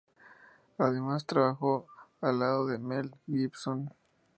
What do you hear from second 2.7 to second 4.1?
Mel Gibson.